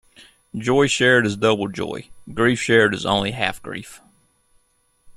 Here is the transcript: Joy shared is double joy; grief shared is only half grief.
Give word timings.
Joy 0.57 0.87
shared 0.87 1.27
is 1.27 1.37
double 1.37 1.67
joy; 1.67 2.09
grief 2.33 2.57
shared 2.59 2.95
is 2.95 3.05
only 3.05 3.33
half 3.33 3.61
grief. 3.61 4.01